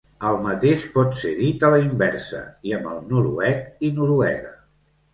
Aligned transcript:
El 0.27 0.37
mateix 0.45 0.85
pot 0.95 1.13
ser 1.19 1.33
dit 1.41 1.67
a 1.69 1.71
la 1.77 1.83
inversa, 1.85 2.41
i 2.73 2.77
amb 2.81 2.93
el 2.95 3.07
noruec 3.13 3.89
i 3.91 3.97
Noruega. 4.03 4.61